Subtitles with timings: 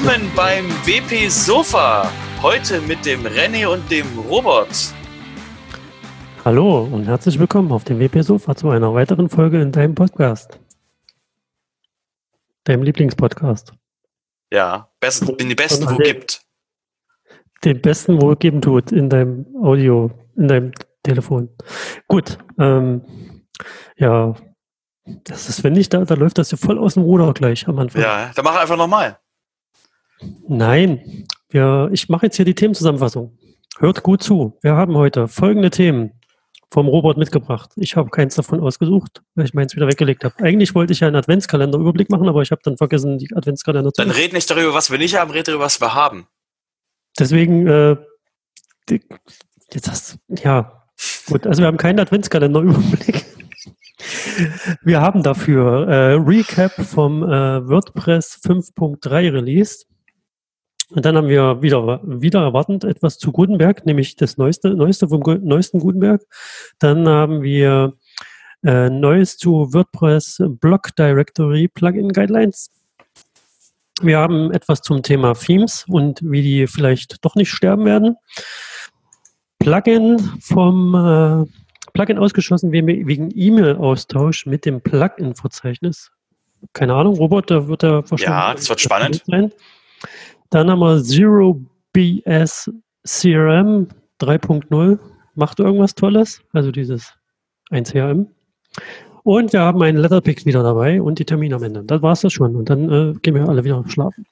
[0.00, 2.08] Willkommen beim WP Sofa.
[2.40, 4.94] Heute mit dem René und dem Robert.
[6.44, 10.60] Hallo und herzlich willkommen auf dem WP Sofa zu einer weiteren Folge in deinem Podcast.
[12.62, 13.72] Deinem Lieblingspodcast.
[14.52, 16.42] Ja, besten, den die besten, wo gibt.
[17.64, 20.72] Den besten, wo geben tut, in deinem Audio, in deinem
[21.02, 21.48] Telefon.
[22.06, 23.02] Gut, ähm,
[23.96, 24.36] ja,
[25.24, 27.80] das ist, wenn nicht da, da läuft das ja voll aus dem Ruder gleich am
[27.80, 28.00] Anfang.
[28.00, 29.18] Ja, dann mach einfach nochmal.
[30.48, 33.36] Nein, wir, ich mache jetzt hier die Themenzusammenfassung.
[33.78, 34.58] Hört gut zu.
[34.62, 36.12] Wir haben heute folgende Themen
[36.70, 37.70] vom Robert mitgebracht.
[37.76, 40.34] Ich habe keins davon ausgesucht, weil ich meins wieder weggelegt habe.
[40.42, 44.02] Eigentlich wollte ich ja einen Adventskalender-Überblick machen, aber ich habe dann vergessen, die Adventskalender zu
[44.02, 46.26] Dann red nicht darüber, was wir nicht haben, red darüber, was wir haben.
[47.18, 47.96] Deswegen, äh,
[49.72, 50.84] jetzt hast ja,
[51.26, 53.24] gut, also wir haben keinen Adventskalender-Überblick.
[54.82, 59.84] Wir haben dafür äh, Recap vom äh, WordPress 5.3 Release.
[60.90, 65.20] Und dann haben wir wieder, wieder erwartend etwas zu Gutenberg, nämlich das Neueste, Neueste vom
[65.42, 66.22] neuesten Gutenberg.
[66.78, 67.92] Dann haben wir
[68.64, 72.70] äh, Neues zu WordPress Block Directory Plugin Guidelines.
[74.00, 78.16] Wir haben etwas zum Thema Themes und wie die vielleicht doch nicht sterben werden.
[79.58, 81.44] Plugin vom äh,
[81.92, 86.10] Plugin ausgeschlossen wegen E-Mail-Austausch mit dem Plugin-Verzeichnis.
[86.72, 88.28] Keine Ahnung, Robert, da wird er wahrscheinlich.
[88.28, 89.22] Ja, das wird spannend.
[89.26, 89.52] Sein.
[90.50, 91.60] Dann haben wir Zero
[91.92, 92.70] BS
[93.06, 93.88] CRM
[94.20, 94.98] 3.0.
[95.34, 96.42] Macht irgendwas Tolles.
[96.52, 97.12] Also dieses
[97.70, 98.28] 1 CRM.
[99.24, 101.84] Und wir haben einen Letterpick wieder dabei und die Termine am Ende.
[101.84, 102.56] Das war es das schon.
[102.56, 104.26] Und dann äh, gehen wir alle wieder schlafen.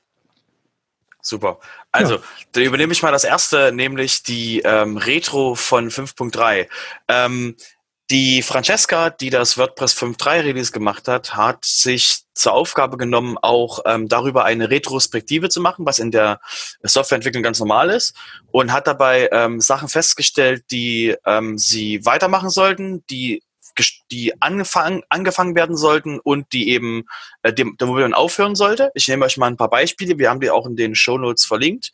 [1.21, 1.59] Super.
[1.91, 2.21] Also, ja.
[2.53, 6.69] dann übernehme ich mal das erste, nämlich die ähm, Retro von 5.3.
[7.09, 7.57] Ähm,
[8.11, 13.81] die Francesca, die das WordPress 5.3 Release gemacht hat, hat sich zur Aufgabe genommen, auch
[13.85, 16.41] ähm, darüber eine Retrospektive zu machen, was in der
[16.83, 18.15] Softwareentwicklung ganz normal ist,
[18.53, 23.43] und hat dabei ähm, Sachen festgestellt, die ähm, sie weitermachen sollten, die
[24.11, 27.05] die angefangen, angefangen werden sollten und die eben,
[27.43, 28.91] äh, dem, wo man aufhören sollte.
[28.95, 31.45] Ich nehme euch mal ein paar Beispiele, wir haben die auch in den Show Notes
[31.45, 31.93] verlinkt.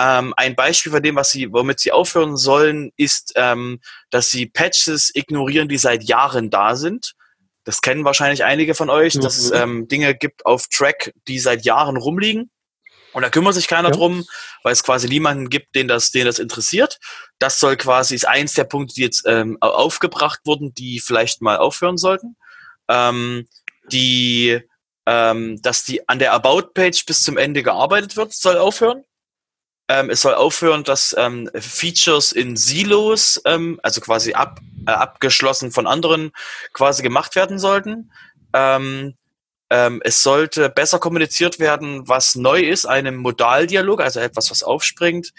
[0.00, 4.46] Ähm, ein Beispiel von dem, was sie, womit sie aufhören sollen, ist, ähm, dass sie
[4.46, 7.12] Patches ignorieren, die seit Jahren da sind.
[7.64, 9.20] Das kennen wahrscheinlich einige von euch, mhm.
[9.20, 12.50] dass es ähm, Dinge gibt auf Track, die seit Jahren rumliegen.
[13.12, 13.94] Und da kümmert sich keiner ja.
[13.94, 14.24] drum,
[14.62, 16.98] weil es quasi niemanden gibt, den das, den das interessiert.
[17.38, 21.58] Das soll quasi, ist eins der Punkte, die jetzt ähm, aufgebracht wurden, die vielleicht mal
[21.58, 22.36] aufhören sollten.
[22.88, 23.48] Ähm,
[23.92, 24.60] die,
[25.04, 29.04] ähm, dass die an der About-Page bis zum Ende gearbeitet wird, soll aufhören.
[29.90, 35.72] Ähm, es soll aufhören, dass ähm, Features in Silos, ähm, also quasi ab, äh, abgeschlossen
[35.72, 36.30] von anderen,
[36.72, 38.12] quasi gemacht werden sollten.
[38.52, 39.16] Ähm,
[39.68, 45.32] ähm, es sollte besser kommuniziert werden, was neu ist, einem Modaldialog, also etwas, was aufspringt.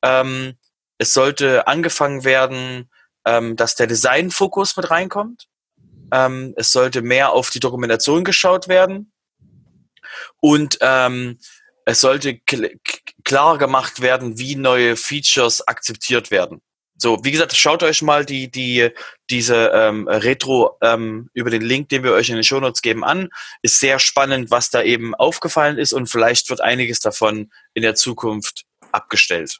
[0.00, 0.56] Ähm,
[0.96, 2.90] es sollte angefangen werden,
[3.24, 5.48] dass der Designfokus mit reinkommt.
[6.56, 9.12] Es sollte mehr auf die Dokumentation geschaut werden.
[10.40, 12.40] Und es sollte
[13.28, 16.62] klar gemacht werden, wie neue Features akzeptiert werden.
[16.96, 18.88] So, wie gesagt, schaut euch mal die, die,
[19.30, 23.28] diese ähm, Retro ähm, über den Link, den wir euch in den Shownotes geben, an.
[23.62, 27.94] Ist sehr spannend, was da eben aufgefallen ist und vielleicht wird einiges davon in der
[27.94, 29.58] Zukunft abgestellt.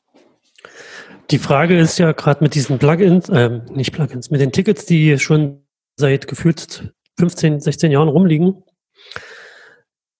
[1.30, 5.18] Die Frage ist ja gerade mit diesen Plugins, ähm, nicht Plugins, mit den Tickets, die
[5.18, 5.62] schon
[5.96, 8.64] seit gefühlt 15, 16 Jahren rumliegen,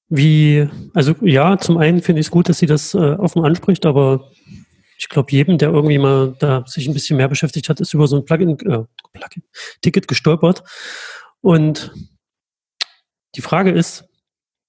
[0.08, 3.84] wie, also ja, zum einen finde ich es gut, dass sie das äh, offen anspricht,
[3.84, 4.30] aber
[4.96, 8.08] ich glaube, jedem, der irgendwie mal da sich ein bisschen mehr beschäftigt hat, ist über
[8.08, 9.42] so ein Plugin, äh, Plugin
[9.80, 10.64] Ticket gestolpert.
[11.40, 11.92] Und
[13.36, 14.04] die Frage ist,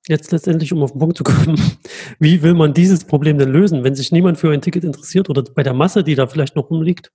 [0.07, 1.59] jetzt letztendlich, um auf den Punkt zu kommen,
[2.19, 5.43] wie will man dieses Problem denn lösen, wenn sich niemand für ein Ticket interessiert oder
[5.43, 7.11] bei der Masse, die da vielleicht noch rumliegt?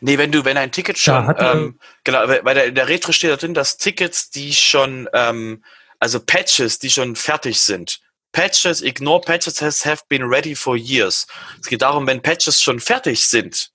[0.00, 3.32] Nee, wenn du, wenn ein Ticket schon, ähm, genau, weil der, in der Retro steht
[3.32, 5.64] da drin, dass Tickets, die schon ähm,
[6.04, 7.98] also Patches, die schon fertig sind.
[8.32, 11.26] Patches, ignore patches has have been ready for years.
[11.62, 13.70] Es geht darum, wenn Patches schon fertig sind,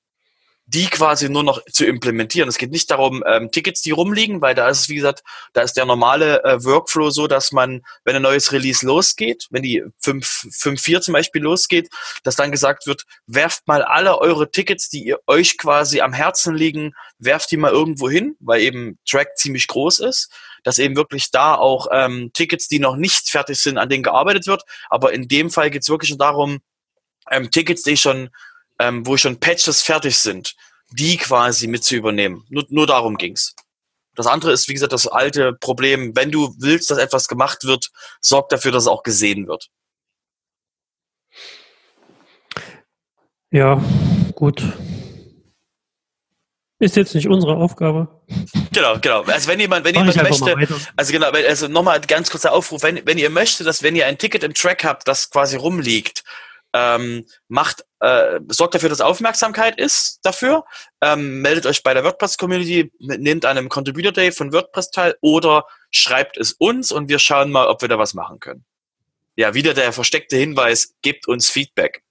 [0.69, 2.47] die quasi nur noch zu implementieren.
[2.47, 5.23] Es geht nicht darum, ähm, Tickets, die rumliegen, weil da ist es, wie gesagt,
[5.53, 9.63] da ist der normale äh, Workflow so, dass man, wenn ein neues Release losgeht, wenn
[9.63, 11.89] die 5.4 zum Beispiel losgeht,
[12.23, 16.53] dass dann gesagt wird, werft mal alle eure Tickets, die ihr euch quasi am Herzen
[16.55, 20.29] liegen, werft die mal irgendwo hin, weil eben Track ziemlich groß ist
[20.63, 24.45] dass eben wirklich da auch ähm, Tickets, die noch nicht fertig sind, an denen gearbeitet
[24.45, 24.63] wird.
[24.89, 26.59] Aber in dem Fall geht es wirklich darum,
[27.31, 28.29] ähm, Tickets, die schon,
[28.79, 30.55] ähm, wo schon Patches fertig sind,
[30.91, 32.45] die quasi mit zu übernehmen.
[32.49, 33.55] Nur, nur darum ging's.
[34.15, 37.91] Das andere ist, wie gesagt, das alte Problem, wenn du willst, dass etwas gemacht wird,
[38.19, 39.69] sorg dafür, dass es auch gesehen wird.
[43.51, 43.81] Ja,
[44.35, 44.63] gut.
[46.79, 48.07] Ist jetzt nicht unsere Aufgabe.
[48.71, 49.23] Genau, genau.
[49.23, 53.17] Also wenn jemand, wenn jemand möchte, also genau, also nochmal ganz kurzer Aufruf, wenn, wenn
[53.17, 56.23] ihr möchtet, dass wenn ihr ein Ticket im Track habt, das quasi rumliegt,
[56.73, 60.65] ähm, macht, äh, sorgt dafür, dass Aufmerksamkeit ist dafür,
[61.01, 65.65] ähm, meldet euch bei der WordPress-Community, nehmt an einem Contributor Day von WordPress teil oder
[65.91, 68.65] schreibt es uns und wir schauen mal, ob wir da was machen können.
[69.35, 72.03] Ja, wieder der versteckte Hinweis, gebt uns Feedback.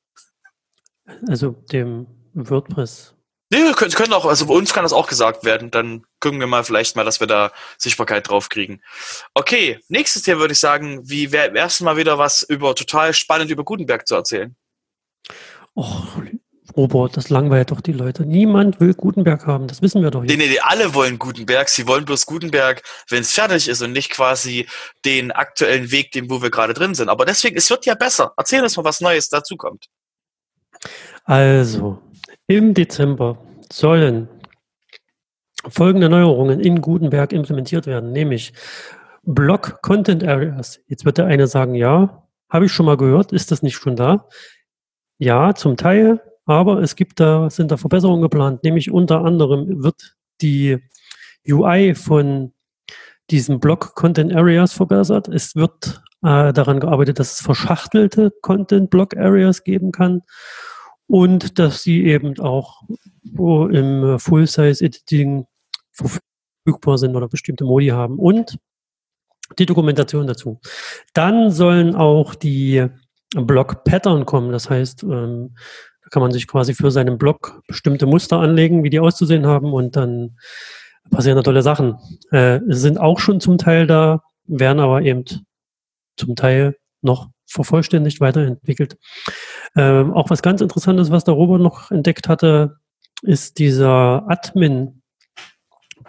[1.28, 3.14] Also dem WordPress
[3.50, 5.70] Nee, wir können, können auch, also bei uns kann das auch gesagt werden.
[5.70, 8.82] Dann gucken wir mal vielleicht mal, dass wir da Sichtbarkeit drauf kriegen.
[9.34, 13.50] Okay, nächstes Thema würde ich sagen, wie wäre erst mal wieder was über total spannend
[13.50, 14.54] über Gutenberg zu erzählen.
[15.74, 16.20] Och,
[16.76, 18.26] Robert, das langweilt doch die Leute.
[18.26, 20.30] Niemand will Gutenberg haben, das wissen wir doch jetzt.
[20.30, 21.68] Nee, nee, nee, alle wollen Gutenberg.
[21.68, 24.68] Sie wollen bloß Gutenberg, wenn es fertig ist und nicht quasi
[25.04, 27.08] den aktuellen Weg, den wo wir gerade drin sind.
[27.08, 28.32] Aber deswegen, es wird ja besser.
[28.36, 29.86] Erzähl uns mal, was Neues dazu kommt.
[31.24, 32.00] Also,
[32.48, 33.38] im Dezember
[33.70, 34.28] sollen
[35.68, 38.54] folgende Neuerungen in Gutenberg implementiert werden, nämlich
[39.22, 40.80] Block Content Areas.
[40.86, 43.96] Jetzt wird der eine sagen, ja, habe ich schon mal gehört, ist das nicht schon
[43.96, 44.26] da?
[45.18, 50.16] Ja, zum Teil, aber es gibt da, sind da Verbesserungen geplant, nämlich unter anderem wird
[50.40, 50.78] die
[51.46, 52.54] UI von
[53.30, 55.28] diesen Block Content Areas verbessert.
[55.28, 60.22] Es wird äh, daran gearbeitet, dass es verschachtelte Content Block Areas geben kann
[61.08, 62.82] und dass sie eben auch
[63.28, 65.46] im Full-Size-Editing
[65.90, 68.58] verfügbar sind oder bestimmte Modi haben und
[69.58, 70.60] die Dokumentation dazu.
[71.14, 72.86] Dann sollen auch die
[73.34, 74.52] Block-Pattern kommen.
[74.52, 75.54] Das heißt, ähm,
[76.02, 79.72] da kann man sich quasi für seinen Block bestimmte Muster anlegen, wie die auszusehen haben
[79.72, 80.36] und dann
[81.10, 81.96] passieren da tolle Sachen.
[82.30, 85.24] Äh, sind auch schon zum Teil da, werden aber eben
[86.16, 88.96] zum Teil noch vervollständigt, weiterentwickelt.
[89.76, 92.78] Ähm, auch was ganz Interessantes, was der Robert noch entdeckt hatte,
[93.22, 95.02] ist dieser Admin,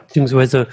[0.07, 0.68] beziehungsweise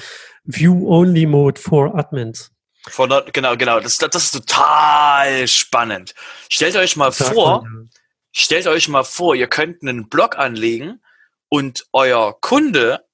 [0.45, 2.51] View-Only-Mode for Admins.
[2.89, 3.81] Von, genau, genau.
[3.81, 6.15] Das, das ist total spannend.
[6.49, 8.01] Stellt euch mal Sag vor, man, ja.
[8.33, 11.03] stellt euch mal vor, ihr könnt einen Blog anlegen
[11.49, 13.05] und euer Kunde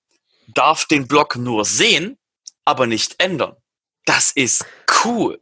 [0.48, 2.18] darf den Blog nur sehen,
[2.64, 3.56] aber nicht ändern.
[4.04, 4.66] Das ist
[5.04, 5.40] cool.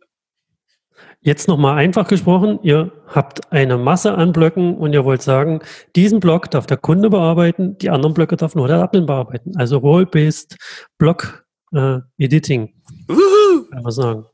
[1.22, 5.60] Jetzt nochmal einfach gesprochen, ihr habt eine Masse an Blöcken und ihr wollt sagen,
[5.94, 9.52] diesen Block darf der Kunde bearbeiten, die anderen Blöcke darf nur der Admin bearbeiten.
[9.56, 10.56] Also Role-Based
[10.96, 12.72] Block äh, Editing,
[13.06, 14.24] kann man sagen.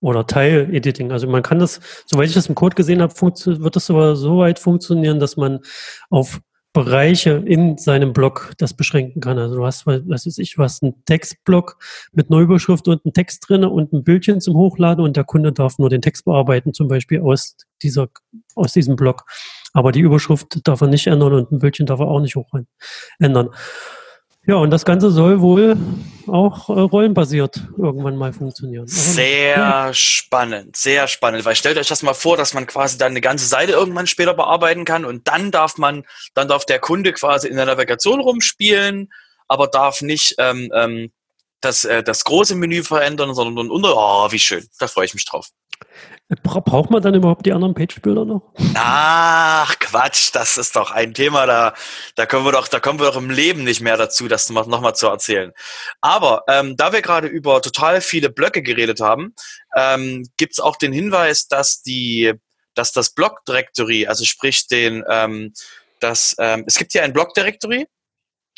[0.00, 1.12] Oder Teil-Editing.
[1.12, 4.38] Also man kann das, soweit ich das im Code gesehen habe, wird das aber so
[4.38, 5.60] weit funktionieren, dass man
[6.08, 6.40] auf
[6.72, 9.38] Bereiche in seinem Blog das beschränken kann.
[9.38, 11.76] Also du hast, was weiß ich, du hast einen Textblock
[12.12, 15.78] mit Neuüberschrift und einem Text drinne und ein Bildchen zum Hochladen und der Kunde darf
[15.78, 18.08] nur den Text bearbeiten, zum Beispiel aus dieser,
[18.54, 19.24] aus diesem Blog.
[19.74, 22.50] Aber die Überschrift darf er nicht ändern und ein Bildchen darf er auch nicht hoch
[23.18, 23.50] ändern.
[24.44, 25.76] Ja, und das Ganze soll wohl
[26.26, 28.86] auch äh, rollenbasiert irgendwann mal funktionieren.
[28.86, 29.94] sehr ja.
[29.94, 33.46] spannend, sehr spannend, weil stellt euch das mal vor, dass man quasi dann eine ganze
[33.46, 37.56] Seite irgendwann später bearbeiten kann und dann darf man, dann darf der Kunde quasi in
[37.56, 39.12] der Navigation rumspielen,
[39.46, 41.12] aber darf nicht ähm, ähm,
[41.60, 45.24] das, äh, das große Menü verändern, sondern unter, oh, wie schön, da freue ich mich
[45.24, 45.48] drauf.
[46.42, 48.52] Braucht man dann überhaupt die anderen Page-Bilder noch?
[48.74, 51.74] Ach, Quatsch, das ist doch ein Thema, da,
[52.14, 54.94] da können wir doch, da kommen wir doch im Leben nicht mehr dazu, das nochmal
[54.94, 55.52] zu erzählen.
[56.00, 59.34] Aber ähm, da wir gerade über total viele Blöcke geredet haben,
[59.76, 62.32] ähm, gibt es auch den Hinweis, dass die,
[62.74, 65.52] dass das Block-Directory, also sprich den, ähm,
[66.00, 67.86] das, ähm, es gibt hier ein Block-Directory,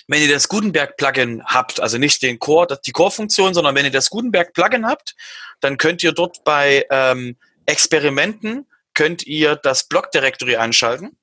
[0.07, 4.11] wenn ihr das Gutenberg-Plugin habt, also nicht den Core, die Core-Funktion, sondern wenn ihr das
[4.11, 5.15] Gutenberg-Plugin habt,
[5.61, 11.17] dann könnt ihr dort bei ähm, Experimenten könnt ihr das Block-Directory einschalten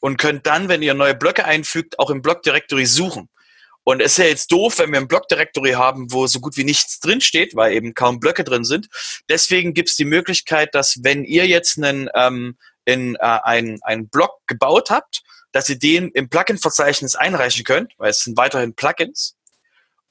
[0.00, 3.28] und könnt dann, wenn ihr neue Blöcke einfügt, auch im Block-Directory suchen.
[3.84, 6.64] Und es ist ja jetzt doof, wenn wir ein Block-Directory haben, wo so gut wie
[6.64, 8.88] nichts drin steht, weil eben kaum Blöcke drin sind.
[9.28, 14.08] Deswegen gibt es die Möglichkeit, dass wenn ihr jetzt einen, ähm, in, äh, ein, einen
[14.08, 15.22] Block gebaut habt,
[15.58, 19.34] dass ihr den im Plugin-Verzeichnis einreichen könnt, weil es sind weiterhin Plugins.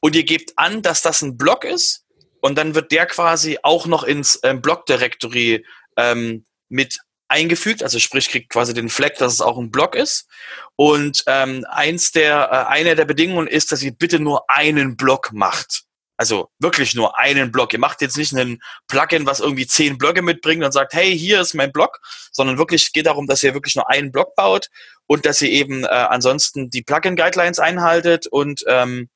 [0.01, 2.04] Und ihr gebt an, dass das ein Block ist
[2.42, 7.00] und dann wird der quasi auch noch ins ähm, Block-Directory ähm, mit
[7.30, 10.27] eingefügt, also sprich kriegt quasi den Fleck, dass es auch ein Block ist.
[10.75, 15.32] Und ähm, eins der, äh, eine der Bedingungen ist, dass ihr bitte nur einen Block
[15.32, 15.84] macht.
[16.18, 17.74] Also wirklich nur einen Block.
[17.74, 21.40] Ihr macht jetzt nicht einen Plugin, was irgendwie zehn Blöcke mitbringt und sagt, hey, hier
[21.42, 22.00] ist mein Block,
[22.32, 24.70] sondern wirklich geht darum, dass ihr wirklich nur einen Block baut
[25.06, 29.10] und dass ihr eben äh, ansonsten die Plugin-Guidelines einhaltet und ähm,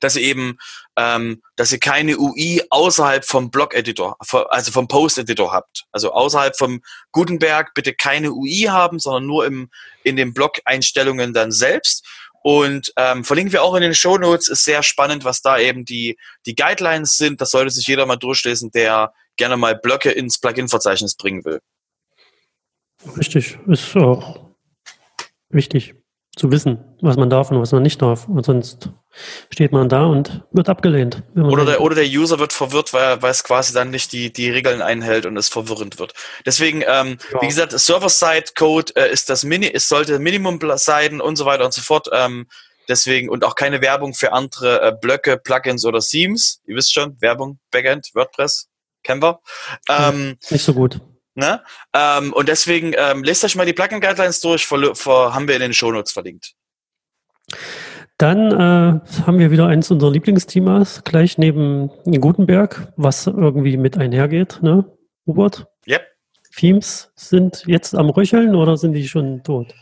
[0.00, 0.58] dass sie eben,
[0.96, 4.16] ähm, dass ihr keine UI außerhalb vom Blog-Editor,
[4.50, 5.84] also vom Post-Editor habt.
[5.92, 9.70] Also außerhalb vom Gutenberg bitte keine UI haben, sondern nur im,
[10.04, 12.06] in den Blog-Einstellungen dann selbst.
[12.46, 14.48] Und ähm, verlinken wir auch in den Show Notes.
[14.48, 17.40] Ist sehr spannend, was da eben die, die Guidelines sind.
[17.40, 21.58] Das sollte sich jeder mal durchlesen, der gerne mal Blöcke ins Plugin-Verzeichnis bringen will.
[23.16, 24.48] Richtig, ist auch
[25.48, 25.96] wichtig
[26.36, 28.28] zu wissen, was man darf und was man nicht darf.
[28.28, 28.90] Und sonst
[29.50, 31.22] steht man da und wird abgelehnt.
[31.34, 34.50] Oder der, oder der User wird verwirrt, weil, weil es quasi dann nicht die, die
[34.50, 36.12] Regeln einhält und es verwirrend wird.
[36.44, 37.40] Deswegen, ähm, ja.
[37.40, 41.72] wie gesagt, Server-Side-Code äh, ist das Mini, es sollte Minimum sein und so weiter und
[41.72, 42.08] so fort.
[42.12, 42.46] Ähm,
[42.86, 46.60] deswegen und auch keine Werbung für andere äh, Blöcke, Plugins oder Themes.
[46.66, 48.68] Ihr wisst schon, Werbung, Backend, WordPress,
[49.02, 49.40] kennen wir.
[49.88, 51.00] Ähm, nicht so gut.
[51.36, 51.62] Ne?
[51.92, 55.60] Ähm, und deswegen ähm, lest euch mal die Plugin-Guidelines durch, vor, vor, haben wir in
[55.60, 56.54] den Shownotes verlinkt.
[58.18, 64.60] Dann äh, haben wir wieder eins unserer Lieblingsthemas gleich neben Gutenberg, was irgendwie mit einhergeht,
[64.62, 64.90] ne,
[65.26, 65.66] Hubert?
[65.86, 66.06] Yep.
[66.56, 69.74] Themes sind jetzt am Röcheln oder sind die schon tot?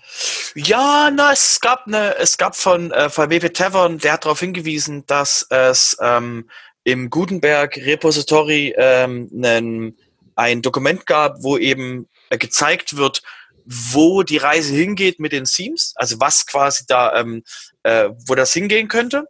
[0.56, 4.40] Ja, na, es gab eine, es gab von, äh, von WP Tavern, der hat darauf
[4.40, 6.48] hingewiesen, dass es ähm,
[6.82, 9.96] im Gutenberg Repository ähm, einen
[10.36, 13.22] ein Dokument gab, wo eben äh, gezeigt wird,
[13.64, 17.42] wo die Reise hingeht mit den Themes, also was quasi da, ähm,
[17.82, 19.26] äh, wo das hingehen könnte.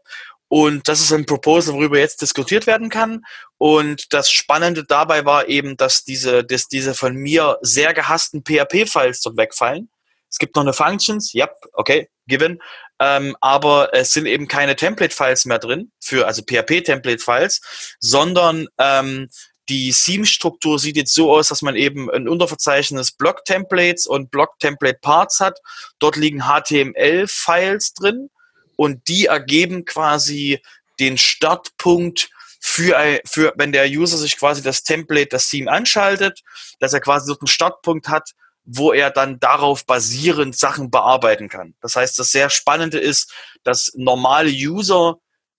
[0.49, 3.25] Und das ist ein Proposal, worüber jetzt diskutiert werden kann.
[3.59, 9.21] Und das Spannende dabei war eben, dass diese, dass diese von mir sehr gehassten PHP-Files
[9.21, 9.89] dort wegfallen.
[10.31, 12.61] Es gibt noch eine Functions, ja, yep, okay, given.
[13.01, 17.61] Ähm, aber es sind eben keine Template-Files mehr drin, für, also PHP-Template-Files,
[18.01, 19.29] sondern ähm,
[19.69, 25.59] die Theme-Struktur sieht jetzt so aus, dass man eben ein Unterverzeichnis Block-Templates und Block-Template-Parts hat.
[25.99, 28.31] Dort liegen HTML-Files drin
[28.77, 30.61] und die ergeben quasi
[31.01, 32.31] den Startpunkt
[32.61, 36.43] für, für, wenn der User sich quasi das Template, das Theme anschaltet,
[36.81, 38.31] dass er quasi dort einen Startpunkt hat,
[38.65, 41.75] wo er dann darauf basierend Sachen bearbeiten kann.
[41.81, 45.17] Das heißt, das sehr Spannende ist, dass normale User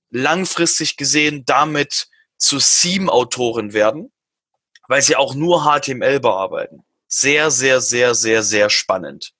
[0.09, 4.11] langfristig gesehen damit zu Theme-Autoren werden,
[4.87, 6.83] weil sie auch nur HTML bearbeiten.
[7.07, 9.33] Sehr, sehr, sehr, sehr, sehr spannend.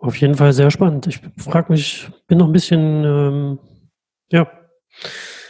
[0.00, 1.06] Auf jeden Fall sehr spannend.
[1.06, 3.58] Ich frage mich, bin noch ein bisschen, ähm,
[4.30, 4.50] ja.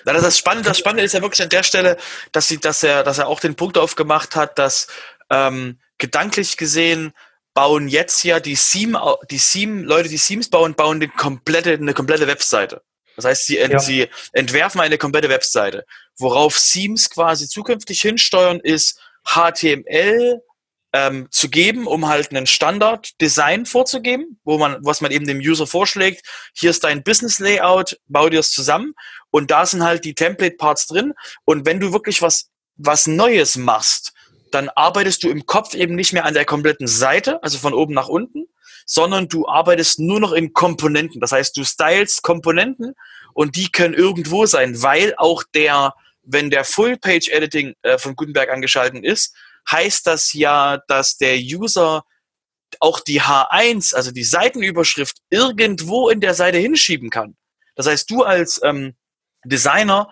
[0.04, 1.96] Na, das, ist spannend, das Spannende ist ja wirklich an der Stelle,
[2.32, 4.86] dass, sie, dass, er, dass er auch den Punkt aufgemacht hat, dass
[5.30, 7.12] ähm, gedanklich gesehen
[7.52, 11.92] bauen jetzt ja die Theme, die Theme, Leute, die Themes bauen, bauen eine komplette, eine
[11.92, 12.82] komplette Webseite.
[13.18, 13.80] Das heißt, sie, ja.
[13.80, 15.84] sie entwerfen eine komplette Webseite.
[16.18, 20.40] Worauf Themes quasi zukünftig hinsteuern, ist HTML
[20.92, 25.66] ähm, zu geben, um halt einen Standard-Design vorzugeben, wo man, was man eben dem User
[25.66, 26.24] vorschlägt.
[26.54, 28.94] Hier ist dein Business-Layout, bau dir es zusammen.
[29.30, 31.12] Und da sind halt die Template-Parts drin.
[31.44, 34.12] Und wenn du wirklich was, was Neues machst,
[34.52, 37.94] dann arbeitest du im Kopf eben nicht mehr an der kompletten Seite, also von oben
[37.94, 38.44] nach unten,
[38.88, 41.20] sondern du arbeitest nur noch in Komponenten.
[41.20, 42.94] Das heißt, du stylst Komponenten
[43.34, 49.04] und die können irgendwo sein, weil auch der, wenn der Full-Page-Editing äh, von Gutenberg angeschaltet
[49.04, 49.36] ist,
[49.70, 52.02] heißt das ja, dass der User
[52.80, 57.36] auch die H1, also die Seitenüberschrift, irgendwo in der Seite hinschieben kann.
[57.74, 58.96] Das heißt, du als ähm,
[59.44, 60.10] Designer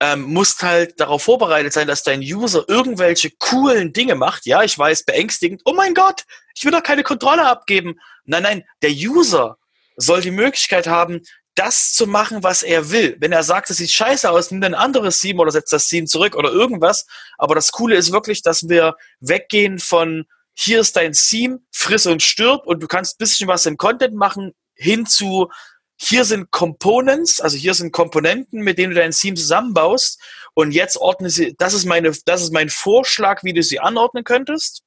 [0.00, 4.46] ähm, musst halt darauf vorbereitet sein, dass dein User irgendwelche coolen Dinge macht.
[4.46, 5.62] Ja, ich weiß, beängstigend.
[5.64, 6.24] Oh mein Gott,
[6.54, 7.98] ich will doch keine Kontrolle abgeben.
[8.24, 9.56] Nein, nein, der User
[9.96, 11.22] soll die Möglichkeit haben,
[11.54, 13.16] das zu machen, was er will.
[13.18, 16.06] Wenn er sagt, es sieht scheiße aus, nimm ein anderes Theme oder setzt das Theme
[16.06, 17.06] zurück oder irgendwas.
[17.38, 20.26] Aber das Coole ist wirklich, dass wir weggehen von
[20.58, 24.54] hier ist dein Theme, friss und stirb und du kannst bisschen was im Content machen,
[24.74, 25.50] hin zu
[25.98, 30.20] hier sind Components, also hier sind Komponenten, mit denen du dein Theme zusammenbaust.
[30.54, 34.24] Und jetzt ordne sie, das ist meine, das ist mein Vorschlag, wie du sie anordnen
[34.24, 34.82] könntest.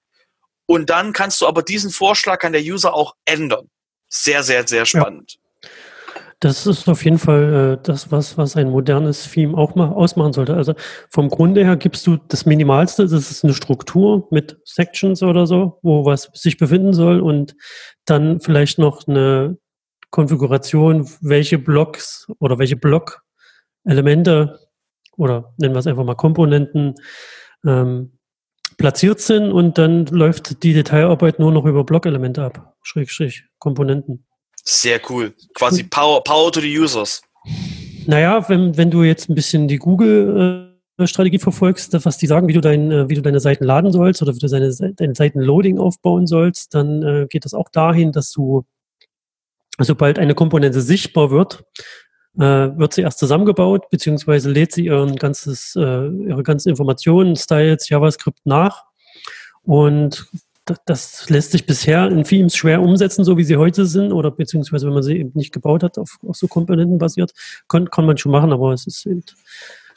[0.65, 3.69] Und dann kannst du aber diesen Vorschlag an der User auch ändern.
[4.07, 5.33] Sehr, sehr, sehr spannend.
[5.33, 5.39] Ja.
[6.41, 10.31] Das ist auf jeden Fall äh, das, was, was ein modernes Theme auch mal ausmachen
[10.31, 10.55] sollte.
[10.55, 10.73] Also
[11.09, 15.79] vom Grunde her gibst du das Minimalste, das ist eine Struktur mit Sections oder so,
[15.81, 17.55] wo was sich befinden soll und
[18.05, 19.57] dann vielleicht noch eine
[20.09, 24.59] Konfiguration, welche Blocks oder welche Block-Elemente
[25.17, 26.95] oder nennen wir es einfach mal Komponenten
[27.65, 28.13] ähm,
[28.77, 34.25] platziert sind und dann läuft die Detailarbeit nur noch über Blockelemente ab, Schrägstrich Komponenten.
[34.63, 35.33] Sehr cool.
[35.53, 37.21] Quasi Power, Power to the Users.
[38.05, 42.47] Naja, wenn, wenn du jetzt ein bisschen die Google äh, Strategie verfolgst, was die sagen,
[42.47, 45.15] wie du, dein, äh, wie du deine Seiten laden sollst oder wie du deine, dein
[45.15, 48.65] Seitenloading aufbauen sollst, dann äh, geht das auch dahin, dass du
[49.86, 51.63] sobald eine Komponente sichtbar wird,
[52.38, 57.89] äh, wird sie erst zusammengebaut, beziehungsweise lädt sie ihren ganzes, äh, ihre ganzen Informationen, Styles,
[57.89, 58.83] JavaScript nach.
[59.63, 60.27] Und
[60.86, 64.86] das lässt sich bisher in Themes schwer umsetzen, so wie sie heute sind, oder beziehungsweise
[64.86, 67.31] wenn man sie eben nicht gebaut hat, auf, auf so Komponenten basiert,
[67.67, 69.24] kann, kann man schon machen, aber es ist eben.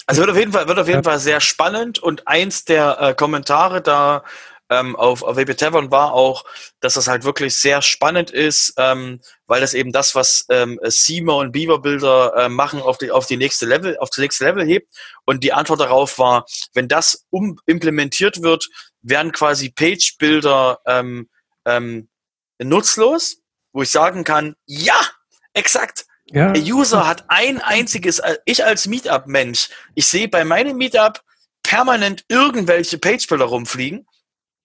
[0.06, 1.10] Also wird auf jeden Fall, wird auf jeden ja.
[1.10, 4.24] Fall sehr spannend und eins der äh, Kommentare da
[4.72, 6.44] ähm, auf, auf WP Tavern war auch,
[6.80, 11.36] dass das halt wirklich sehr spannend ist, ähm, weil das eben das, was ähm, Seamer
[11.36, 14.64] und Beaver Bilder äh, machen, auf die, auf die nächste Level, auf das nächste Level
[14.64, 14.88] hebt.
[15.26, 18.68] Und die Antwort darauf war, wenn das um implementiert wird,
[19.02, 21.28] werden quasi Page-Bilder ähm,
[21.66, 22.08] ähm,
[22.58, 23.36] nutzlos,
[23.72, 25.00] wo ich sagen kann, ja,
[25.52, 26.06] exakt.
[26.26, 26.52] Ja.
[26.52, 31.20] Der User hat ein einziges, äh, ich als Meetup-Mensch, ich sehe bei meinem Meetup
[31.62, 34.06] permanent irgendwelche Page-Bilder rumfliegen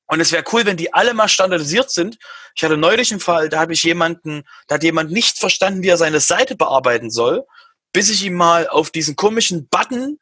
[0.08, 2.18] und es wäre cool, wenn die alle mal standardisiert sind.
[2.56, 5.90] Ich hatte neulich einen Fall, da habe ich jemanden, da hat jemand nicht verstanden, wie
[5.90, 7.46] er seine Seite bearbeiten soll,
[7.94, 10.20] bis ich ihm mal auf diesen komischen Button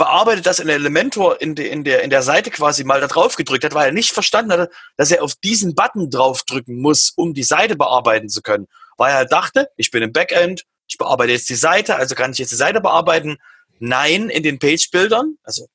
[0.00, 3.36] bearbeitet das in Elementor in, de, in, der, in der Seite quasi mal da drauf
[3.36, 7.34] gedrückt hat, weil er nicht verstanden hat, dass er auf diesen Button draufdrücken muss, um
[7.34, 8.66] die Seite bearbeiten zu können.
[8.96, 12.38] Weil er dachte, ich bin im Backend, ich bearbeite jetzt die Seite, also kann ich
[12.38, 13.36] jetzt die Seite bearbeiten.
[13.78, 15.66] Nein, in den Page-Bildern, also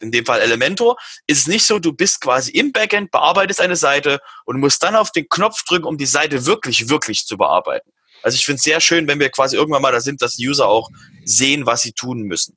[0.00, 3.76] in dem Fall Elementor, ist es nicht so, du bist quasi im Backend, bearbeitest eine
[3.76, 7.90] Seite und musst dann auf den Knopf drücken, um die Seite wirklich, wirklich zu bearbeiten.
[8.22, 10.48] Also ich finde es sehr schön, wenn wir quasi irgendwann mal da sind, dass die
[10.48, 10.88] User auch
[11.24, 12.56] sehen, was sie tun müssen.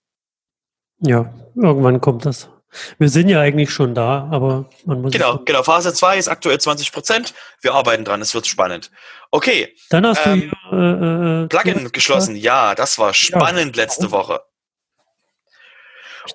[1.02, 2.50] Ja, irgendwann kommt das.
[3.00, 5.12] Wir sind ja eigentlich schon da, aber man muss.
[5.12, 5.64] Genau, genau.
[5.64, 7.34] Phase 2 ist aktuell 20 Prozent.
[7.62, 8.92] Wir arbeiten dran, es wird spannend.
[9.32, 9.76] Okay.
[9.90, 12.36] Dann hast ähm, du äh, äh, Plugin geschlossen.
[12.36, 13.84] Ja, das war spannend ja.
[13.84, 14.42] letzte Woche.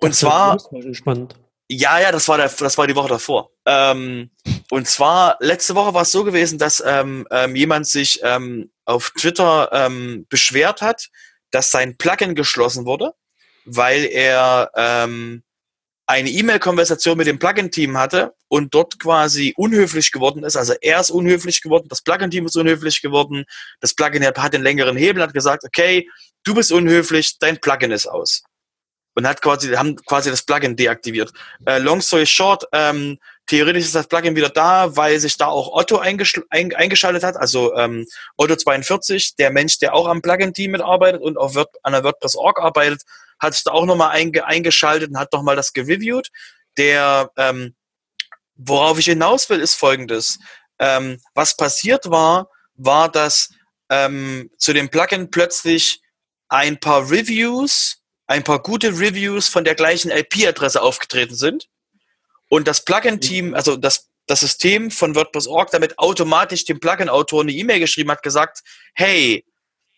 [0.01, 0.59] Und zwar.
[0.93, 1.37] Spannend.
[1.71, 3.51] Ja, ja, das war, der, das war die Woche davor.
[3.65, 4.31] Ähm,
[4.71, 9.13] und zwar, letzte Woche war es so gewesen, dass ähm, ähm, jemand sich ähm, auf
[9.19, 11.09] Twitter ähm, beschwert hat,
[11.51, 13.15] dass sein Plugin geschlossen wurde
[13.65, 15.43] weil er ähm,
[16.07, 20.57] eine E-Mail-Konversation mit dem Plugin-Team hatte und dort quasi unhöflich geworden ist.
[20.57, 23.45] Also er ist unhöflich geworden, das Plugin-Team ist unhöflich geworden,
[23.81, 26.09] das Plugin hat den längeren Hebel, hat gesagt, okay,
[26.45, 28.43] du bist unhöflich, dein Plugin ist aus.
[29.14, 31.33] Und hat quasi, haben quasi das Plugin deaktiviert.
[31.66, 35.72] Äh, long story short, ähm, theoretisch ist das Plugin wieder da, weil sich da auch
[35.72, 41.37] Otto eingeschaltet hat, also ähm, Otto 42, der Mensch, der auch am Plugin-Team mitarbeitet und
[41.37, 43.03] auf Word, an der WordPress.org arbeitet,
[43.38, 46.31] hat sich da auch nochmal einge eingeschaltet und hat nochmal das gereviewt.
[46.77, 47.74] Der, ähm,
[48.57, 50.38] worauf ich hinaus will, ist folgendes.
[50.79, 53.50] Ähm, was passiert war, war, dass
[53.90, 56.00] ähm, zu dem Plugin plötzlich
[56.48, 61.69] ein paar Reviews, ein paar gute Reviews von der gleichen IP-Adresse aufgetreten sind.
[62.49, 67.81] Und das Plugin-Team, also das, das System von WordPress.org damit automatisch dem Plugin-Autor eine E-Mail
[67.81, 68.63] geschrieben hat, gesagt,
[68.95, 69.45] hey,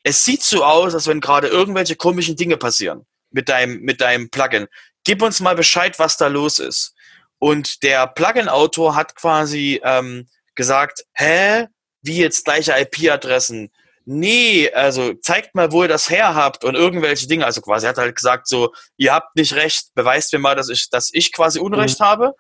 [0.03, 4.31] es sieht so aus, als wenn gerade irgendwelche komischen Dinge passieren mit deinem, mit deinem
[4.31, 4.69] Plugin.
[5.05, 6.95] Gib uns mal Bescheid, was da los ist.
[7.39, 11.67] Und der Plugin-Autor hat quasi ähm, gesagt, hä,
[12.03, 13.71] wie jetzt gleiche IP-Adressen?
[14.09, 17.45] Nee, also zeigt mal, wo ihr das her habt und irgendwelche Dinge.
[17.45, 20.89] Also quasi hat halt gesagt so, ihr habt nicht recht, beweist mir mal, dass ich,
[20.91, 22.05] dass ich quasi Unrecht mhm.
[22.05, 22.35] habe.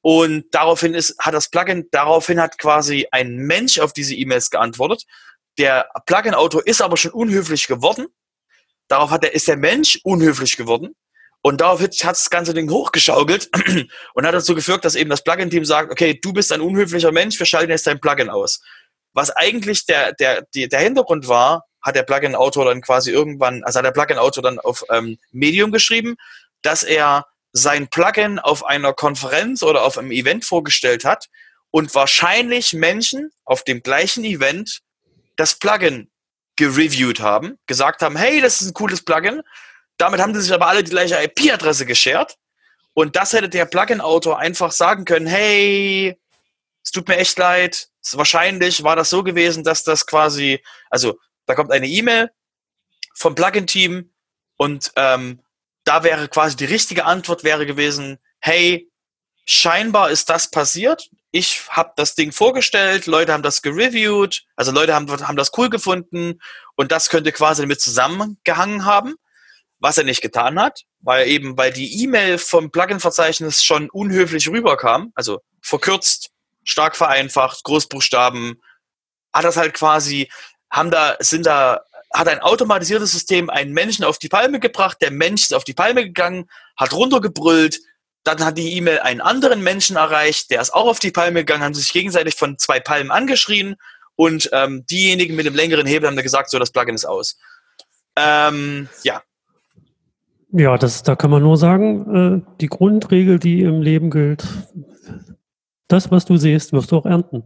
[0.00, 5.04] Und daraufhin ist, hat das Plugin, daraufhin hat quasi ein Mensch auf diese E-Mails geantwortet.
[5.58, 8.06] Der Plugin-Autor ist aber schon unhöflich geworden
[8.88, 10.96] Darauf hat der, ist der Mensch unhöflich geworden.
[11.40, 13.48] Und darauf hat das ganze Ding hochgeschaukelt
[14.14, 17.38] und hat dazu geführt, dass eben das Plugin-Team sagt, okay, du bist ein unhöflicher Mensch,
[17.38, 18.60] wir schalten jetzt dein Plugin aus.
[19.12, 23.86] Was eigentlich der, der, der Hintergrund war, hat der Plugin-Autor dann quasi irgendwann, also hat
[23.86, 26.16] der Plugin-Autor dann auf ähm, Medium geschrieben,
[26.62, 31.26] dass er sein Plugin auf einer Konferenz oder auf einem Event vorgestellt hat
[31.70, 34.80] und wahrscheinlich Menschen auf dem gleichen Event
[35.36, 36.10] das Plugin
[36.56, 39.42] gereviewt haben, gesagt haben, hey, das ist ein cooles Plugin.
[39.96, 42.34] Damit haben sie sich aber alle die gleiche IP-Adresse geshared.
[42.94, 46.18] Und das hätte der Plugin-Autor einfach sagen können, hey,
[46.82, 47.88] es tut mir echt leid.
[48.16, 52.30] Wahrscheinlich war das so gewesen, dass das quasi, also da kommt eine E-Mail
[53.14, 54.12] vom Plugin-Team
[54.56, 55.42] und ähm,
[55.84, 58.90] da wäre quasi die richtige Antwort wäre gewesen, hey,
[59.46, 61.08] scheinbar ist das passiert.
[61.30, 65.70] Ich habe das Ding vorgestellt, Leute haben das gereviewt, also Leute haben, haben das cool
[65.70, 66.40] gefunden
[66.76, 69.14] und das könnte quasi damit zusammengehangen haben,
[69.78, 75.12] was er nicht getan hat, weil eben, weil die E-Mail vom Plugin-Verzeichnis schon unhöflich rüberkam,
[75.14, 76.30] also verkürzt,
[76.68, 78.60] stark vereinfacht, Großbuchstaben,
[79.32, 80.30] hat das halt quasi,
[80.70, 81.80] haben da, sind da,
[82.12, 85.74] hat ein automatisiertes System einen Menschen auf die Palme gebracht, der Mensch ist auf die
[85.74, 87.80] Palme gegangen, hat runtergebrüllt,
[88.24, 91.62] dann hat die E-Mail einen anderen Menschen erreicht, der ist auch auf die Palme gegangen,
[91.62, 93.76] haben sich gegenseitig von zwei Palmen angeschrien
[94.16, 97.38] und ähm, diejenigen mit dem längeren Hebel haben dann gesagt, so, das Plugin ist aus.
[98.16, 99.22] Ähm, ja.
[100.50, 104.44] Ja, das, da kann man nur sagen, äh, die Grundregel, die im Leben gilt,
[105.88, 107.42] das, was du siehst, wirst du auch ernten.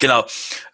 [0.00, 0.26] Genau.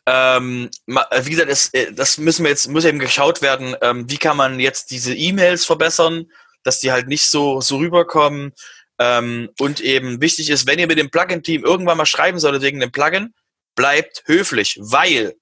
[0.07, 4.19] Ähm, wie gesagt, das, äh, das müssen wir jetzt, muss eben geschaut werden, ähm, wie
[4.19, 6.27] kann man jetzt diese E-Mails verbessern,
[6.63, 8.53] dass die halt nicht so, so rüberkommen.
[8.99, 12.81] Ähm, und eben wichtig ist, wenn ihr mit dem Plugin-Team irgendwann mal schreiben solltet wegen
[12.81, 13.35] dem Plugin,
[13.75, 15.35] bleibt höflich, weil,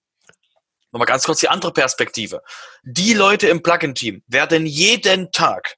[0.91, 2.43] nochmal ganz kurz die andere Perspektive,
[2.83, 5.77] die Leute im Plugin-Team werden jeden Tag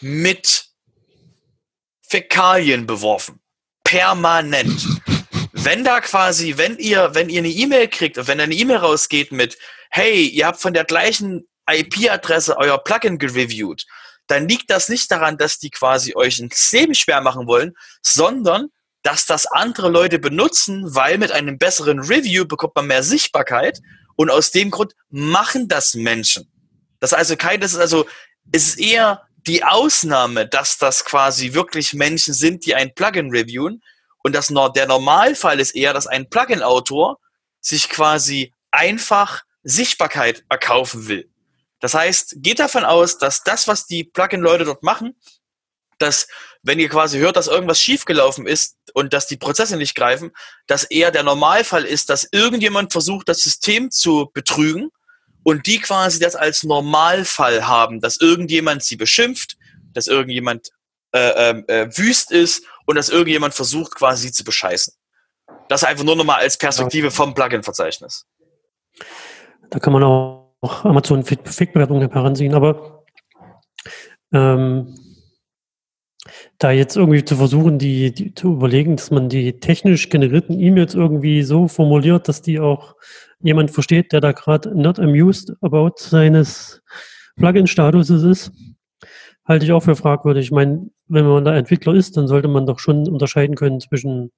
[0.00, 0.66] mit
[2.08, 3.43] Fäkalien beworfen.
[3.84, 4.86] Permanent.
[5.52, 9.30] Wenn da quasi, wenn ihr, wenn ihr eine E-Mail kriegt und wenn eine E-Mail rausgeht
[9.30, 9.56] mit,
[9.90, 13.86] hey, ihr habt von der gleichen IP-Adresse euer Plugin gereviewt,
[14.26, 18.68] dann liegt das nicht daran, dass die quasi euch ein Leben schwer machen wollen, sondern
[19.02, 23.80] dass das andere Leute benutzen, weil mit einem besseren Review bekommt man mehr Sichtbarkeit
[24.16, 26.50] und aus dem Grund machen das Menschen.
[27.00, 28.06] Das ist also kein, das ist also,
[28.50, 33.82] ist eher die Ausnahme, dass das quasi wirklich Menschen sind, die ein Plugin reviewen
[34.22, 37.18] und das, der Normalfall ist eher, dass ein Plugin-Autor
[37.60, 41.28] sich quasi einfach Sichtbarkeit erkaufen will.
[41.80, 45.14] Das heißt, geht davon aus, dass das, was die Plugin-Leute dort machen,
[45.98, 46.26] dass
[46.62, 50.32] wenn ihr quasi hört, dass irgendwas schiefgelaufen ist und dass die Prozesse nicht greifen,
[50.66, 54.90] dass eher der Normalfall ist, dass irgendjemand versucht, das System zu betrügen
[55.44, 59.56] und die quasi das als Normalfall haben, dass irgendjemand sie beschimpft,
[59.92, 60.70] dass irgendjemand
[61.12, 64.94] äh, ähm, äh, wüst ist und dass irgendjemand versucht, quasi sie zu bescheißen.
[65.68, 68.26] Das einfach nur nochmal als Perspektive vom Plugin-Verzeichnis.
[69.70, 73.04] Da kann man auch Amazon Fake-Bewertungen heranziehen, aber
[74.32, 74.98] ähm,
[76.58, 80.94] da jetzt irgendwie zu versuchen, die, die, zu überlegen, dass man die technisch generierten E-Mails
[80.94, 82.94] irgendwie so formuliert, dass die auch
[83.44, 86.82] jemand versteht, der da gerade not amused about seines
[87.36, 88.52] Plugin-Statuses ist,
[89.44, 90.46] halte ich auch für fragwürdig.
[90.46, 94.32] Ich meine, wenn man da Entwickler ist, dann sollte man doch schon unterscheiden können zwischen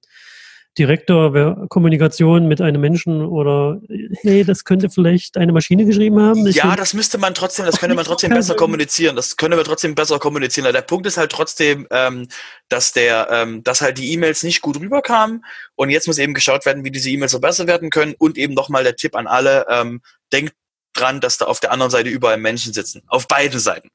[0.78, 3.80] Direktor Kommunikation mit einem Menschen oder
[4.20, 6.46] hey, das könnte vielleicht eine Maschine geschrieben haben?
[6.46, 9.16] Ich ja, das müsste man trotzdem, das könnte man trotzdem besser kommunizieren.
[9.16, 10.70] Das könnte man trotzdem besser kommunizieren.
[10.72, 12.28] Der Punkt ist halt trotzdem, ähm,
[12.68, 15.44] dass der, ähm, dass halt die E-Mails nicht gut rüberkamen
[15.76, 18.84] und jetzt muss eben geschaut werden, wie diese E-Mails verbessert werden können und eben nochmal
[18.84, 20.54] der Tipp an alle, ähm, denkt
[20.92, 23.02] dran, dass da auf der anderen Seite überall Menschen sitzen.
[23.06, 23.88] Auf beiden Seiten.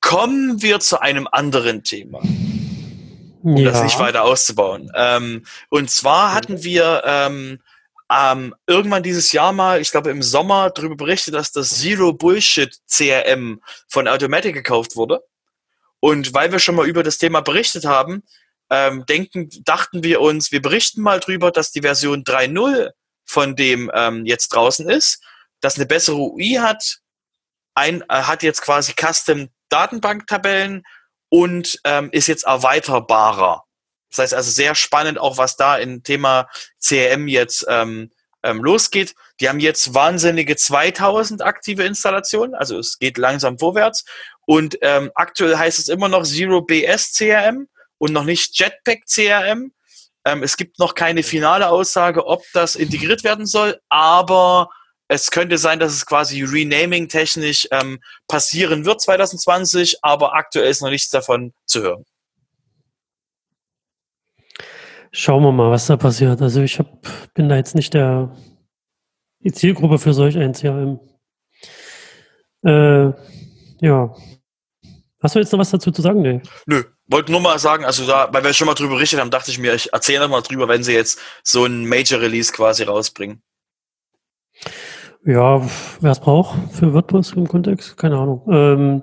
[0.00, 2.20] Kommen wir zu einem anderen Thema
[3.42, 3.70] um ja.
[3.70, 4.90] das nicht weiter auszubauen.
[4.94, 7.60] Ähm, und zwar hatten wir ähm,
[8.10, 12.78] ähm, irgendwann dieses Jahr mal, ich glaube im Sommer, darüber berichtet, dass das Zero Bullshit
[12.86, 15.22] CRM von Automatic gekauft wurde.
[16.00, 18.22] Und weil wir schon mal über das Thema berichtet haben,
[18.70, 22.90] ähm, denken, dachten wir uns, wir berichten mal drüber, dass die Version 3.0
[23.24, 25.22] von dem ähm, jetzt draußen ist,
[25.60, 26.98] dass eine bessere UI hat,
[27.74, 30.82] ein, äh, hat jetzt quasi Custom Datenbanktabellen
[31.32, 33.64] und ähm, ist jetzt erweiterbarer.
[34.10, 36.46] Das heißt also sehr spannend auch, was da im Thema
[36.78, 38.10] CRM jetzt ähm,
[38.42, 39.14] ähm, losgeht.
[39.40, 44.04] Die haben jetzt wahnsinnige 2000 aktive Installationen, also es geht langsam vorwärts.
[44.44, 47.66] Und ähm, aktuell heißt es immer noch Zero BS CRM
[47.96, 49.72] und noch nicht Jetpack CRM.
[50.26, 54.68] Ähm, es gibt noch keine finale Aussage, ob das integriert werden soll, aber
[55.08, 60.90] es könnte sein, dass es quasi renaming-technisch ähm, passieren wird 2020, aber aktuell ist noch
[60.90, 62.04] nichts davon zu hören.
[65.10, 66.40] Schauen wir mal, was da passiert.
[66.40, 66.88] Also ich hab,
[67.34, 68.34] bin da jetzt nicht der
[69.44, 71.00] die Zielgruppe für solch ein CRM.
[72.64, 73.12] Äh,
[73.80, 74.14] ja.
[75.22, 76.22] Hast du jetzt noch was dazu zu sagen?
[76.22, 76.40] Nee.
[76.66, 79.50] Nö, wollte nur mal sagen, also da, weil wir schon mal drüber berichtet haben, dachte
[79.50, 83.42] ich mir, ich erzähle mal drüber, wenn sie jetzt so ein Major Release quasi rausbringen.
[85.24, 85.62] Ja,
[86.00, 88.42] wer es braucht für WordPress im Kontext, keine Ahnung.
[88.50, 89.02] Ähm,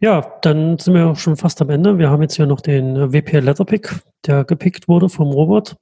[0.00, 1.98] ja, dann sind wir auch schon fast am Ende.
[1.98, 5.74] Wir haben jetzt hier noch den WPL Letterpick, der gepickt wurde vom Robot.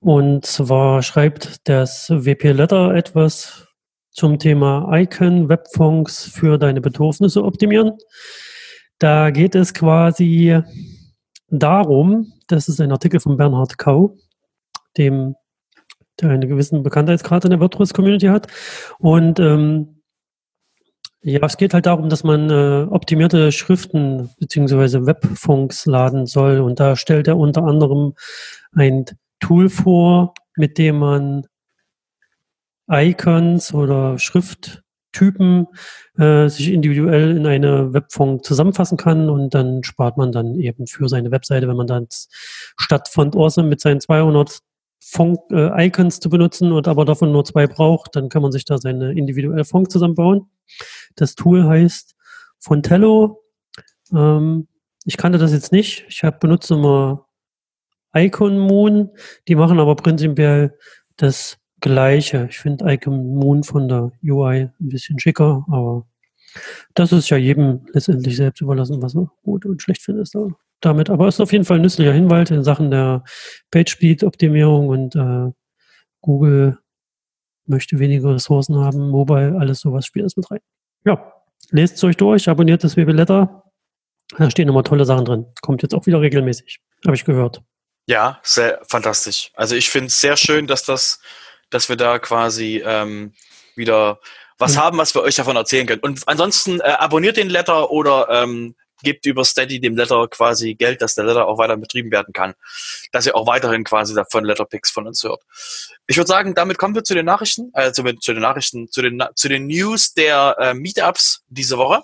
[0.00, 3.66] Und zwar schreibt das WPL Letter etwas
[4.10, 7.92] zum Thema Icon Webfonds für deine Bedürfnisse optimieren.
[8.98, 10.60] Da geht es quasi
[11.48, 14.16] darum, das ist ein Artikel von Bernhard Kau,
[14.98, 15.34] dem
[16.20, 18.46] der einen gewissen Bekanntheitsgrad in der WordPress-Community hat.
[18.98, 20.02] Und ähm,
[21.26, 26.60] ja, es geht halt darum, dass man äh, optimierte Schriften beziehungsweise Webfunks laden soll.
[26.60, 28.12] Und da stellt er unter anderem
[28.74, 29.06] ein
[29.40, 31.46] Tool vor, mit dem man
[32.90, 35.66] Icons oder Schrifttypen
[36.18, 41.08] äh, sich individuell in eine Webfunk zusammenfassen kann und dann spart man dann eben für
[41.08, 42.06] seine Webseite, wenn man dann
[42.76, 44.58] statt Font Awesome mit seinen 200
[45.06, 48.78] Font-Icons äh, zu benutzen und aber davon nur zwei braucht, dann kann man sich da
[48.78, 50.48] seine individuelle Font zusammenbauen.
[51.14, 52.14] Das Tool heißt
[52.58, 53.44] Fontello.
[54.12, 54.68] Ähm,
[55.04, 56.06] ich kannte das jetzt nicht.
[56.08, 57.26] Ich habe benutzt immer
[58.14, 59.10] Icon Moon.
[59.46, 60.78] Die machen aber prinzipiell
[61.16, 62.46] das Gleiche.
[62.48, 66.06] Ich finde Icon Moon von der UI ein bisschen schicker, aber
[66.94, 70.28] das ist ja jedem letztendlich selbst überlassen, was er gut und schlecht findet
[70.84, 71.10] damit.
[71.10, 73.24] Aber es ist auf jeden Fall ein nützlicher Hinweis in Sachen der
[73.70, 75.52] Page-Speed-Optimierung und äh,
[76.20, 76.78] Google
[77.66, 80.60] möchte weniger Ressourcen haben, Mobile, alles sowas spielt es mit rein.
[81.04, 81.32] Ja,
[81.70, 83.64] lest es euch durch, abonniert das Webeletter.
[84.36, 85.46] Da stehen immer tolle Sachen drin.
[85.60, 87.62] Kommt jetzt auch wieder regelmäßig, habe ich gehört.
[88.06, 89.50] Ja, sehr fantastisch.
[89.54, 91.20] Also ich finde es sehr schön, dass das,
[91.70, 93.32] dass wir da quasi ähm,
[93.76, 94.18] wieder
[94.58, 94.80] was mhm.
[94.80, 96.02] haben, was wir euch davon erzählen können.
[96.02, 101.02] Und ansonsten äh, abonniert den Letter oder ähm, gebt über Steady dem Letter quasi Geld,
[101.02, 102.54] dass der Letter auch weiter betrieben werden kann,
[103.12, 105.42] dass ihr auch weiterhin quasi davon Letterpicks von uns hört.
[106.06, 109.22] Ich würde sagen, damit kommen wir zu den Nachrichten, also zu den Nachrichten, zu den,
[109.34, 112.02] zu den News der äh, Meetups diese Woche.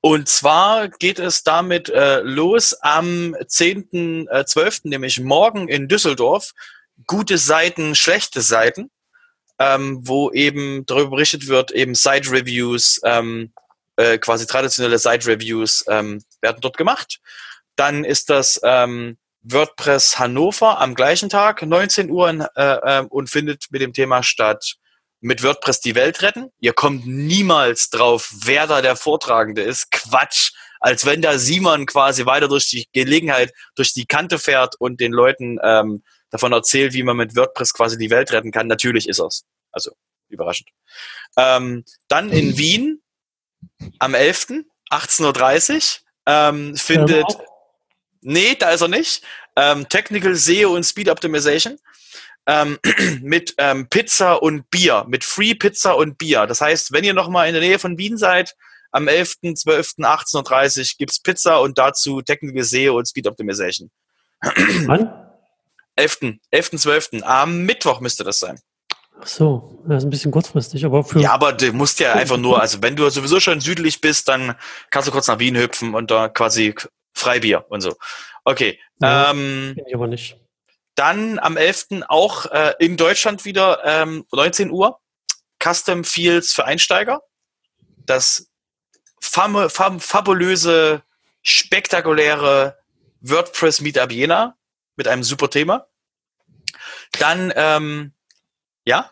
[0.00, 6.52] Und zwar geht es damit äh, los am 10.12., äh, nämlich morgen in Düsseldorf.
[7.06, 8.90] Gute Seiten, schlechte Seiten,
[9.58, 13.54] ähm, wo eben darüber berichtet wird, eben Site-Reviews, ähm,
[13.96, 17.20] äh, quasi traditionelle Site-Reviews ähm, werden dort gemacht.
[17.76, 23.28] Dann ist das ähm, WordPress Hannover am gleichen Tag, 19 Uhr, in, äh, äh, und
[23.28, 24.76] findet mit dem Thema statt
[25.20, 26.50] mit WordPress die Welt retten.
[26.60, 29.90] Ihr kommt niemals drauf, wer da der Vortragende ist.
[29.90, 30.52] Quatsch.
[30.80, 35.12] Als wenn da Simon quasi weiter durch die Gelegenheit, durch die Kante fährt und den
[35.12, 38.66] Leuten ähm, davon erzählt, wie man mit WordPress quasi die Welt retten kann.
[38.66, 39.44] Natürlich ist er's.
[39.72, 39.92] Also
[40.28, 40.68] überraschend.
[41.38, 43.00] Ähm, dann in Wien
[43.98, 44.64] am 11.
[44.90, 45.82] 18.30 Uhr
[46.26, 47.26] ähm, findet.
[48.20, 49.22] Nee, da ist er nicht.
[49.56, 51.78] Ähm, Technical SEO und Speed Optimization
[52.46, 52.78] ähm,
[53.22, 56.46] mit ähm, Pizza und Bier, mit Free Pizza und Bier.
[56.46, 58.54] Das heißt, wenn ihr nochmal in der Nähe von Wien seid,
[58.92, 63.90] am 11., 12., 18.30 Uhr gibt's Pizza und dazu Technical SEO und Speed Optimization.
[64.86, 65.12] Wann?
[65.96, 67.08] 11., 11., 12.
[67.22, 68.60] Am Mittwoch müsste das sein.
[69.24, 71.18] Ach so, das ist ein bisschen kurzfristig, aber für.
[71.18, 74.54] Ja, aber du musst ja einfach nur, also wenn du sowieso schon südlich bist, dann
[74.90, 76.74] kannst du kurz nach Wien hüpfen und da quasi
[77.14, 77.96] Freibier und so.
[78.44, 78.78] Okay.
[79.00, 80.38] Ja, ähm, ich aber nicht.
[80.94, 82.02] Dann am 11.
[82.08, 85.00] auch äh, in Deutschland wieder ähm, 19 Uhr
[85.58, 87.22] Custom Fields für Einsteiger.
[88.04, 88.50] Das
[89.22, 91.02] fam fam fabulöse,
[91.40, 92.76] spektakuläre
[93.22, 94.58] WordPress Meetup Jena
[94.96, 95.86] mit einem super Thema.
[97.18, 98.12] Dann ähm,
[98.84, 99.10] ja?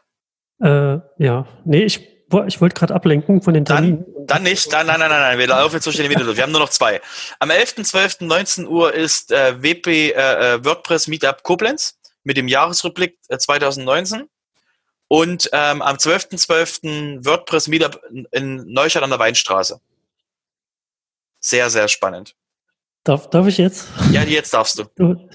[0.62, 1.98] Äh, ja, nee, ich,
[2.46, 4.04] ich wollte gerade ablenken von den Terminen.
[4.04, 6.36] Dann, dann nicht, dann, nein, nein, nein, nein, wir laufen jetzt durch den Video.
[6.36, 7.00] Wir haben nur noch zwei.
[7.40, 8.24] Am 11.12.
[8.24, 14.28] 19 Uhr ist äh, WP äh, äh, WordPress Meetup Koblenz mit dem Jahresrückblick äh, 2019.
[15.08, 16.46] Und ähm, am 12.12.
[16.46, 17.24] .12.
[17.26, 19.80] WordPress Meetup in Neustadt an der Weinstraße.
[21.40, 22.36] Sehr, sehr spannend.
[23.02, 23.88] Darf, darf ich jetzt?
[24.12, 24.84] Ja, jetzt darfst du.
[24.94, 25.28] du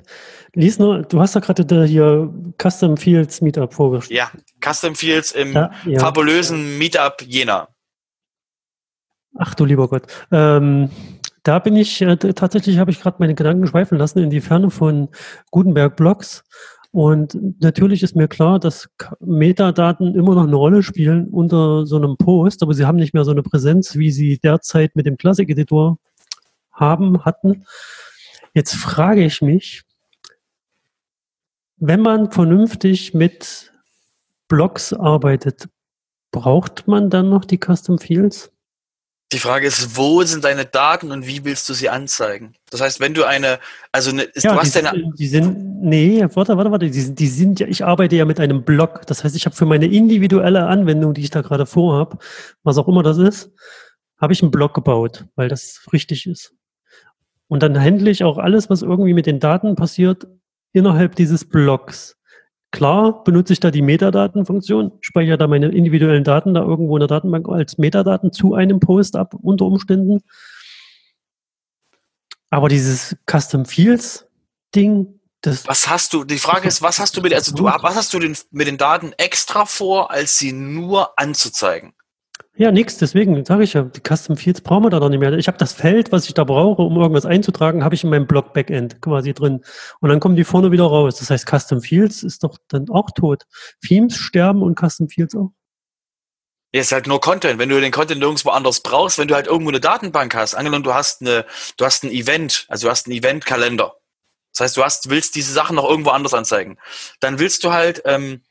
[0.57, 4.17] Lies nur, du hast ja gerade hier Custom Fields Meetup vorgestellt.
[4.17, 5.99] Ja, Custom Fields im ja, ja.
[5.99, 7.67] fabulösen Meetup Jena.
[9.35, 10.07] Ach du lieber Gott.
[10.31, 10.89] Ähm,
[11.43, 14.71] da bin ich, äh, tatsächlich habe ich gerade meine Gedanken schweifen lassen in die Ferne
[14.71, 15.09] von
[15.51, 16.43] Gutenberg Blogs.
[16.89, 18.89] Und natürlich ist mir klar, dass
[19.19, 23.25] Metadaten immer noch eine Rolle spielen unter so einem Post, aber sie haben nicht mehr
[23.25, 25.99] so eine Präsenz, wie sie derzeit mit dem Classic Editor
[26.71, 27.65] haben, hatten.
[28.55, 29.83] Jetzt frage ich mich,
[31.77, 33.71] wenn man vernünftig mit
[34.47, 35.67] Blocks arbeitet,
[36.31, 38.51] braucht man dann noch die Custom Fields?
[39.33, 42.55] Die Frage ist, wo sind deine Daten und wie willst du sie anzeigen?
[42.69, 43.59] Das heißt, wenn du eine,
[43.91, 45.11] also eine, ja, du hast die, deine.
[45.17, 48.39] Die sind, nee, warte, warte, warte, die sind, die sind ja, ich arbeite ja mit
[48.39, 49.05] einem Block.
[49.05, 52.19] Das heißt, ich habe für meine individuelle Anwendung, die ich da gerade vorhabe,
[52.63, 53.51] was auch immer das ist,
[54.17, 56.53] habe ich einen Block gebaut, weil das richtig ist.
[57.49, 60.25] Und dann handle ich auch alles, was irgendwie mit den Daten passiert,
[60.77, 62.15] innerhalb dieses Blocks.
[62.71, 67.07] Klar benutze ich da die Metadatenfunktion, speichere da meine individuellen Daten da irgendwo in der
[67.07, 70.21] Datenbank als Metadaten zu einem Post ab, unter Umständen.
[72.49, 74.27] Aber dieses Custom Fields
[74.75, 75.67] Ding, das.
[75.67, 78.19] Was hast du, die Frage ist, was hast du mit, also du, was hast du
[78.19, 81.93] denn mit den Daten extra vor, als sie nur anzuzeigen?
[82.59, 82.97] Ja, nix.
[82.97, 85.33] Deswegen sage ich ja, die Custom Fields brauchen wir da noch nicht mehr.
[85.33, 88.25] Ich habe das Feld, was ich da brauche, um irgendwas einzutragen, habe ich in meinem
[88.25, 89.63] Blog Backend quasi drin.
[89.99, 91.17] Und dann kommen die vorne wieder raus.
[91.17, 93.43] Das heißt, Custom Fields ist doch dann auch tot.
[93.85, 95.51] Themes sterben und Custom Fields auch.
[96.73, 97.59] Ja, ist halt nur Content.
[97.59, 100.83] Wenn du den Content nirgendwo anders brauchst, wenn du halt irgendwo eine Datenbank hast, angenommen,
[100.83, 101.45] du hast eine,
[101.77, 103.95] du hast ein Event, also du hast einen Eventkalender.
[104.51, 106.79] Das heißt, du hast, willst diese Sachen noch irgendwo anders anzeigen.
[107.19, 108.41] Dann willst du halt ähm,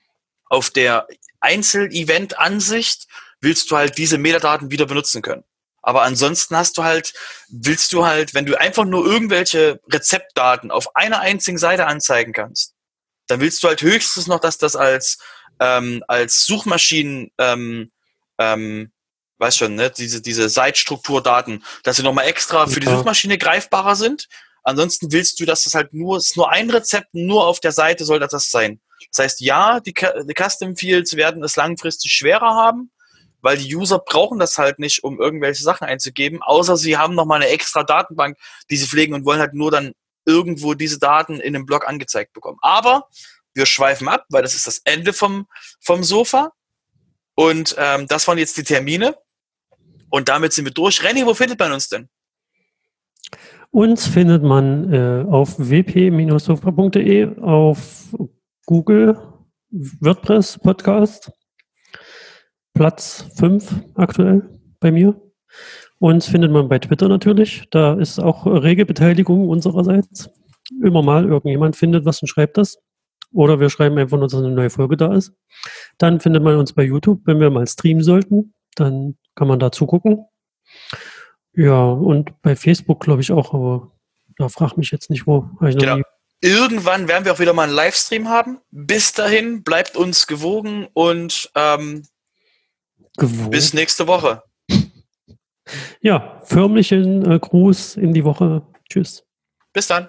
[0.49, 1.09] auf der
[1.40, 3.09] Einzel-Event-Ansicht
[3.46, 5.44] willst du halt diese Metadaten wieder benutzen können.
[5.80, 7.14] Aber ansonsten hast du halt,
[7.48, 12.74] willst du halt, wenn du einfach nur irgendwelche Rezeptdaten auf einer einzigen Seite anzeigen kannst,
[13.28, 15.18] dann willst du halt höchstens noch, dass das als,
[15.61, 17.92] ähm, als Suchmaschinen, ähm,
[18.38, 18.90] ähm,
[19.38, 24.26] weißt schon, ne, diese, diese Seitstrukturdaten, dass sie nochmal extra für die Suchmaschine greifbarer sind.
[24.64, 27.72] Ansonsten willst du, dass das halt nur, es ist nur ein Rezept, nur auf der
[27.72, 28.80] Seite soll das sein.
[29.12, 32.90] Das heißt, ja, die, die Custom Fields werden es langfristig schwerer haben,
[33.42, 37.42] weil die User brauchen das halt nicht, um irgendwelche Sachen einzugeben, außer sie haben nochmal
[37.42, 38.37] eine extra Datenbank,
[38.70, 39.92] die sie pflegen und wollen halt nur dann
[40.25, 42.59] irgendwo diese Daten in einem Blog angezeigt bekommen.
[42.61, 43.09] Aber
[43.55, 45.46] wir schweifen ab, weil das ist das Ende vom,
[45.81, 46.53] vom Sofa.
[47.35, 49.16] Und ähm, das waren jetzt die Termine.
[50.11, 51.03] Und damit sind wir durch.
[51.03, 52.09] Renny, wo findet man uns denn?
[53.70, 58.14] Uns findet man äh, auf wp-sofa.de, auf
[58.64, 59.18] Google,
[59.70, 61.31] WordPress Podcast,
[62.76, 64.42] Platz 5 aktuell
[64.80, 65.18] bei mir.
[65.98, 67.64] Uns findet man bei Twitter natürlich.
[67.70, 70.28] Da ist auch rege Beteiligung unsererseits.
[70.82, 72.76] Immer mal irgendjemand findet was und schreibt das.
[73.32, 75.32] Oder wir schreiben einfach nur, dass eine neue Folge da ist.
[75.96, 78.52] Dann findet man uns bei YouTube, wenn wir mal streamen sollten.
[78.74, 80.26] Dann kann man da zugucken.
[81.54, 83.92] Ja, und bei Facebook glaube ich auch, aber
[84.36, 85.48] da frag mich jetzt nicht, wo.
[85.60, 86.02] Genau.
[86.42, 88.58] Irgendwann werden wir auch wieder mal einen Livestream haben.
[88.70, 92.02] Bis dahin bleibt uns gewogen und ähm,
[93.16, 93.50] Gewohnt.
[93.50, 94.42] Bis nächste Woche.
[96.00, 98.62] Ja, förmlichen äh, Gruß in die Woche.
[98.88, 99.24] Tschüss.
[99.72, 100.09] Bis dann.